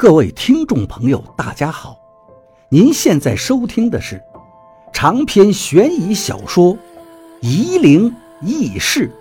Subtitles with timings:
[0.00, 1.94] 各位听众朋友，大家好！
[2.70, 4.18] 您现在收听的是
[4.94, 6.74] 长篇悬疑小说
[7.42, 8.10] 《夷陵
[8.40, 9.12] 轶事》，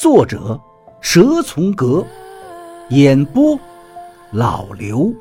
[0.00, 0.58] 作者
[1.02, 2.02] 蛇从阁，
[2.88, 3.60] 演播
[4.32, 5.12] 老刘。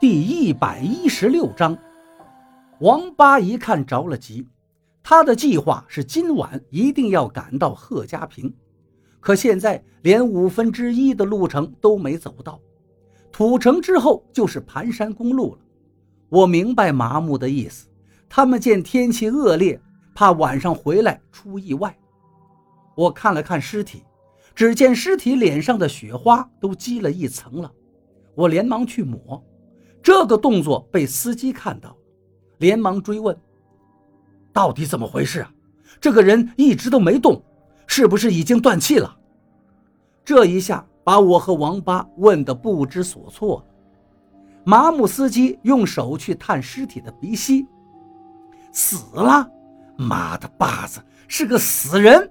[0.00, 1.76] 第一百一十六章，
[2.78, 4.48] 王八一看着了急，
[5.02, 8.50] 他的计划是今晚一定要赶到贺家坪。
[9.20, 12.58] 可现在连五分之一的路程都没走到，
[13.30, 15.60] 土城之后就是盘山公路了。
[16.30, 17.86] 我明白麻木的意思，
[18.28, 19.80] 他们见天气恶劣，
[20.14, 21.94] 怕晚上回来出意外。
[22.96, 24.02] 我看了看尸体，
[24.54, 27.70] 只见尸体脸上的雪花都积了一层了。
[28.34, 29.44] 我连忙去抹，
[30.02, 31.96] 这个动作被司机看到，
[32.58, 33.36] 连忙追问
[34.52, 35.52] ：“到底怎么回事啊？
[36.00, 37.42] 这个人一直都没动。”
[37.92, 39.16] 是不是已经断气了？
[40.24, 43.64] 这一下把我和王八问得不知所措了。
[44.62, 47.66] 麻木司机用手去探尸体的鼻息，
[48.70, 49.50] 死了！
[49.96, 52.30] 妈的巴子，是个死人！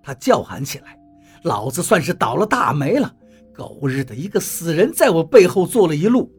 [0.00, 0.96] 他叫喊起来
[1.42, 3.12] ：“老子算是倒了大霉了！
[3.52, 6.30] 狗日的一个死人在我背后坐了一路！”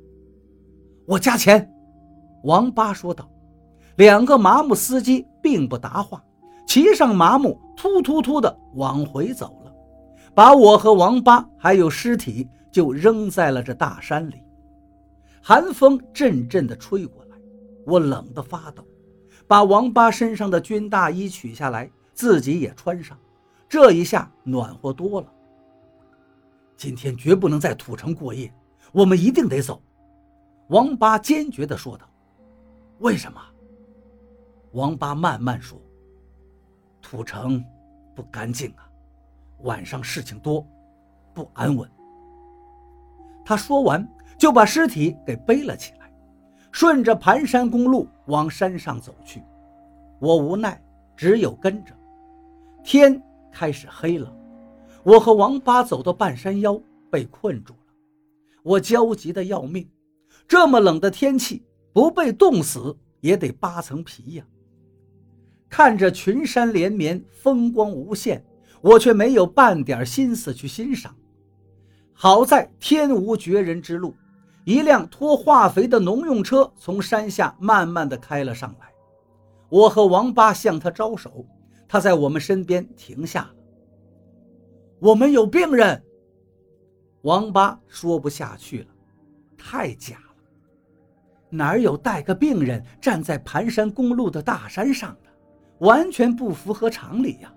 [1.05, 1.69] 我加钱。
[2.45, 3.29] 王八说道。
[3.97, 6.23] 两个麻木司机并不答话。
[6.65, 9.73] 骑上麻木，突突突的往回走了，
[10.35, 14.43] 把我和王八还有尸体就扔在了这大山里。
[15.41, 17.37] 寒风阵阵的吹过来，
[17.85, 18.83] 我冷得发抖，
[19.47, 23.17] 把王八身上的军大衣取下来，自己也穿上，
[23.69, 25.27] 这一下暖和多了。
[26.75, 28.53] 今天绝不能在土城过夜，
[28.91, 29.81] 我们一定得走。”
[30.67, 32.05] 王八坚决地说道。
[32.99, 33.39] “为什么？”
[34.73, 35.81] 王八慢慢说。
[37.09, 37.65] 土城
[38.13, 38.87] 不干净啊，
[39.61, 40.63] 晚上事情多，
[41.33, 41.89] 不安稳。
[43.43, 44.07] 他说完，
[44.37, 46.13] 就把尸体给背了起来，
[46.71, 49.41] 顺着盘山公路往山上走去。
[50.19, 50.79] 我无奈，
[51.17, 51.95] 只有跟着。
[52.83, 53.19] 天
[53.51, 54.31] 开始黑了，
[55.01, 57.93] 我和王八走到半山腰，被困住了。
[58.61, 59.89] 我焦急的要命，
[60.47, 64.45] 这么冷的天气，不被冻死也得扒层皮呀。
[65.69, 68.43] 看着群山连绵，风光无限，
[68.81, 71.15] 我却没有半点心思去欣赏。
[72.13, 74.15] 好在天无绝人之路，
[74.65, 78.87] 一辆拖化肥的农用车从山下慢慢的开了上来。
[79.69, 81.45] 我和王八向他招手，
[81.87, 83.55] 他在我们身边停下了。
[84.99, 86.03] 我们有病人。
[87.21, 88.87] 王八说不下去了，
[89.57, 90.43] 太假了，
[91.49, 95.28] 哪有带个病人站在盘山公路的大山上的？
[95.79, 97.51] 完全不符合常理呀！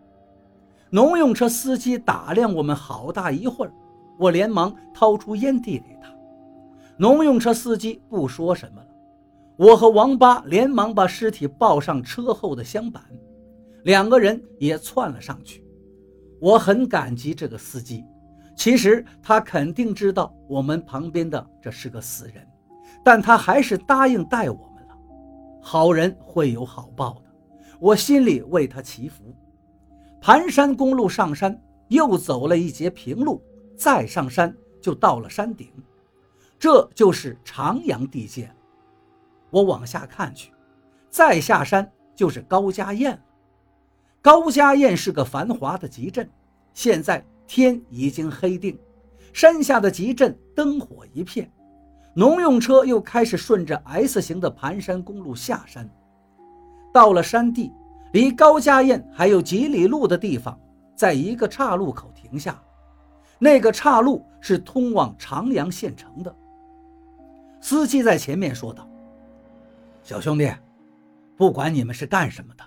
[0.90, 3.72] 农用车司机打量我们好大一会儿，
[4.18, 6.12] 我连忙掏出烟递给他。
[6.96, 8.88] 农用车司机不说什么了。
[9.56, 13.02] 我和王八连忙把尸体抱上车后的箱板，
[13.84, 15.64] 两个人也窜了上去。
[16.40, 18.04] 我很感激这个司机，
[18.54, 22.46] 其实他肯定知道我们旁边的这是个死人，
[23.04, 24.94] 但他还是答应带我们了。
[25.60, 27.21] 好人会有好报的。
[27.82, 29.34] 我心里为他祈福。
[30.20, 33.43] 盘山公路上山，又走了一节平路，
[33.76, 35.66] 再上山就到了山顶，
[36.60, 38.48] 这就是长阳地界。
[39.50, 40.53] 我往下看去，
[41.10, 43.20] 再下山就是高家堰了。
[44.20, 46.31] 高家堰是个繁华的集镇，
[46.72, 48.78] 现在天已经黑定，
[49.32, 51.53] 山下的集镇灯火一片，
[52.14, 55.91] 农用车又开始顺着 S 型的盘山公路下山。
[56.92, 57.72] 到了山地，
[58.12, 60.58] 离高家堰还有几里路的地方，
[60.94, 62.62] 在一个岔路口停下。
[63.38, 66.36] 那个岔路是通往长阳县城的。
[67.60, 68.88] 司机在前面说道
[70.04, 70.52] ：“小兄弟，
[71.36, 72.64] 不管你们是干什么的，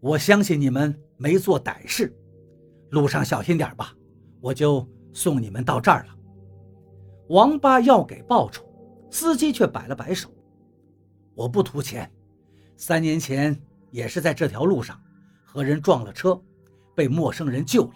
[0.00, 2.14] 我相信你们没做歹事。
[2.90, 3.94] 路上小心点吧，
[4.40, 6.14] 我就送你们到这儿了。”
[7.30, 8.64] 王八要给报酬，
[9.10, 10.28] 司机却摆了摆手
[11.34, 12.08] ：“我不图钱。”
[12.84, 13.56] 三年前
[13.92, 15.00] 也是在这条路上
[15.44, 16.36] 和人撞了车，
[16.96, 17.92] 被陌生人救了。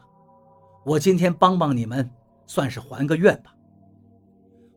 [0.84, 2.08] 我今天帮帮你们，
[2.46, 3.52] 算是还个愿吧。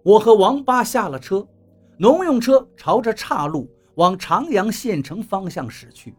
[0.02, 1.48] 我和王八下了车，
[1.96, 6.16] 农用车朝着岔路往长阳县城方向驶去。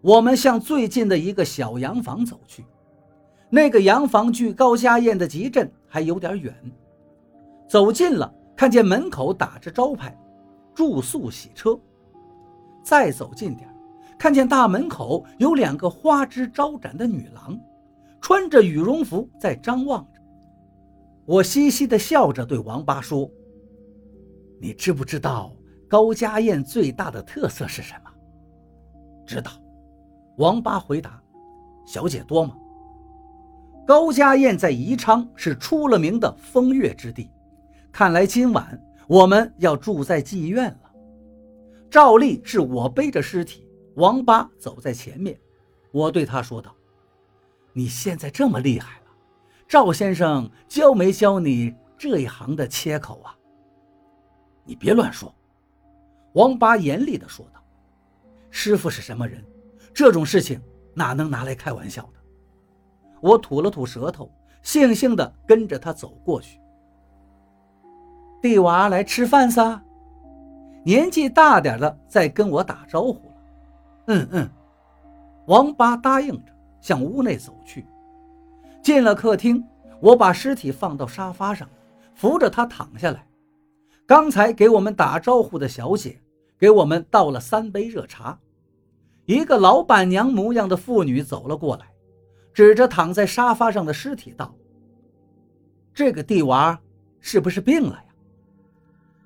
[0.00, 2.64] 我们向最近的一个小洋房走去，
[3.50, 6.56] 那个洋房距高家堰的集镇还有点远。
[7.68, 10.18] 走近了，看见门口打着招牌
[10.74, 11.78] ：“住宿洗车。”
[12.82, 13.68] 再走近点
[14.18, 17.58] 看见大门口有两个花枝招展的女郎，
[18.20, 20.20] 穿着羽绒服在张望着。
[21.24, 23.30] 我嘻嘻地笑着对王八说
[24.60, 25.52] ：“你知不知道
[25.88, 28.10] 高家宴最大的特色是什么
[29.26, 29.50] ？”“知道。”
[30.38, 31.20] 王八回答。
[31.86, 32.56] “小姐多吗？”
[33.84, 37.28] 高家宴在宜昌是出了名的风月之地，
[37.90, 40.91] 看来今晚我们要住在妓院了。
[41.92, 45.38] 照例是我背着尸体，王八走在前面。
[45.90, 46.74] 我对他说道
[47.74, 49.06] ：“你现在这么厉害了，
[49.68, 53.36] 赵先生教没教你这一行的切口啊？”
[54.64, 55.34] 你别乱说，
[56.32, 57.62] 王八严厉地说道
[58.48, 59.44] ：“师傅是什么人？
[59.92, 60.58] 这种事情
[60.94, 62.20] 哪能拿来开玩笑的？”
[63.20, 64.32] 我吐了吐舌头，
[64.64, 66.58] 悻悻地跟着他走过去。
[68.40, 69.84] 弟娃来吃饭撒。
[70.84, 73.34] 年纪大点的在跟我打招呼了。
[74.06, 74.50] 嗯嗯，
[75.46, 77.86] 王八答应着，向屋内走去。
[78.82, 79.64] 进了客厅，
[80.00, 81.68] 我把尸体放到沙发上，
[82.14, 83.26] 扶着他躺下来。
[84.06, 86.20] 刚才给我们打招呼的小姐
[86.58, 88.38] 给我们倒了三杯热茶。
[89.24, 91.86] 一个老板娘模样的妇女走了过来。
[92.54, 94.54] 指着躺在沙发上的尸体道
[95.94, 96.78] ：“这个地娃
[97.18, 98.04] 是不是病了呀？”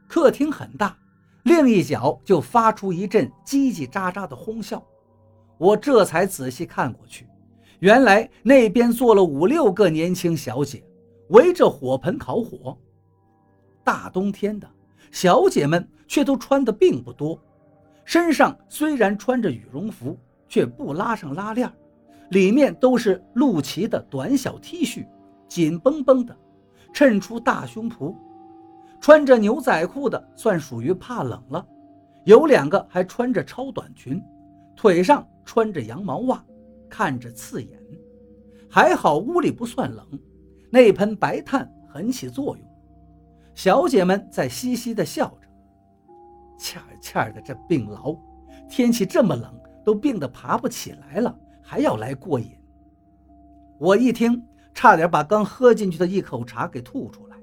[0.07, 0.97] 客厅很大，
[1.47, 4.85] 另一角就发出一阵叽叽喳喳的哄笑。
[5.57, 7.25] 我这才仔细看过去，
[7.79, 10.83] 原来那边坐了五六个年轻小姐，
[11.29, 12.77] 围着火盆烤火。
[13.85, 14.69] 大冬天的，
[15.13, 17.41] 小姐们却都穿的并不多，
[18.05, 21.73] 身上虽然穿着羽绒服，却不拉上拉链。
[22.31, 25.07] 里面都是露脐的短小 T 恤，
[25.47, 26.37] 紧绷绷的，
[26.93, 28.13] 衬出大胸脯。
[29.07, 31.65] 穿着牛仔裤的算属于怕冷了，
[32.25, 34.21] 有两个还穿着超短裙，
[34.75, 36.45] 腿上穿着羊毛袜，
[36.91, 37.81] 看着刺眼。
[38.69, 40.05] 还好屋里不算冷，
[40.73, 42.67] 那盆白炭很起作用。
[43.55, 45.47] 小姐们在嘻嘻地笑着，
[46.59, 48.19] 欠欠的这病痨，
[48.69, 51.33] 天气这么冷，都病得爬不起来了。
[51.63, 52.59] 还要来过瘾！
[53.79, 54.45] 我一听，
[54.75, 57.36] 差点把刚喝进去的一口茶给吐出来。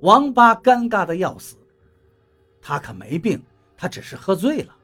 [0.00, 1.56] 王八尴尬的要死，
[2.60, 3.42] 他可没病，
[3.76, 4.74] 他只是喝醉了。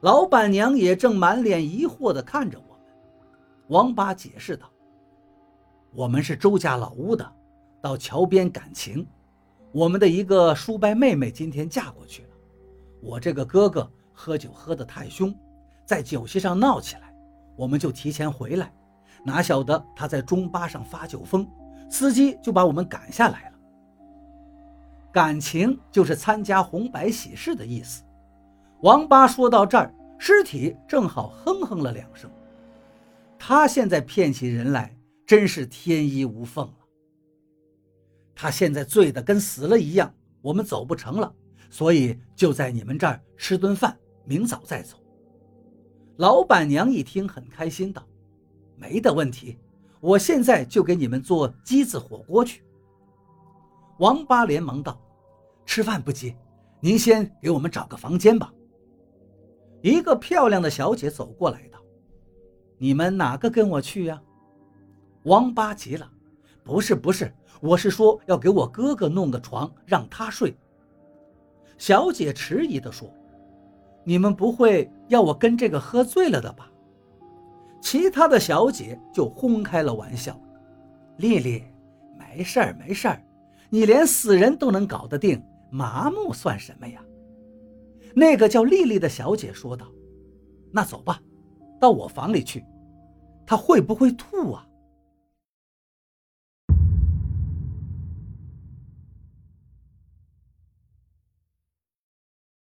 [0.00, 2.82] 老板娘也正满脸疑惑地看着我们。
[3.68, 4.70] 王八解释道
[5.92, 7.32] ：“我们是周家老屋的，
[7.82, 9.06] 到桥边赶情。
[9.72, 12.28] 我们的一个叔伯妹妹今天嫁过去了。
[13.00, 15.34] 我这个哥哥喝酒喝得太凶，
[15.84, 17.14] 在酒席上闹起来。”
[17.56, 18.72] 我们就提前回来，
[19.22, 21.46] 哪晓得他在中巴上发酒疯，
[21.90, 23.49] 司机就把我们赶下来了。
[25.12, 28.02] 感情就是参加红白喜事的意思。
[28.82, 32.30] 王八说到这儿，尸体正好哼哼了两声。
[33.38, 34.96] 他现在骗起人来
[35.26, 36.74] 真是天衣无缝了。
[38.34, 41.34] 他现在醉得跟死了一样，我们走不成了，
[41.68, 44.96] 所以就在你们这儿吃顿饭，明早再走。
[46.16, 48.06] 老板娘一听很开心，道
[48.76, 49.58] ：“没的问题，
[50.00, 52.62] 我现在就给你们做鸡子火锅去。”
[54.00, 54.98] 王八连忙道
[55.66, 56.34] ：“吃饭不急，
[56.80, 58.50] 您先给我们找个房间吧。”
[59.82, 61.78] 一个漂亮的小姐走过来道
[62.78, 64.18] ：“你们哪个跟我去呀？”
[65.24, 66.10] 王八急了
[66.64, 67.30] ：“不是不是，
[67.60, 70.56] 我是说要给我哥哥弄个床让他睡。”
[71.76, 73.08] 小姐迟疑地说。
[74.02, 76.72] 你们不会要我跟这个喝醉了的吧？
[77.82, 80.40] 其他的小姐就轰开了玩笑。
[81.18, 81.64] 丽丽，
[82.18, 83.22] 没事儿没事儿，
[83.70, 87.00] 你连死人都能搞得定，麻木算什么呀？
[88.14, 89.86] 那个叫丽丽的小姐说道。
[90.72, 91.20] 那走吧，
[91.80, 92.64] 到我房里去。
[93.46, 94.66] 她会不会吐啊？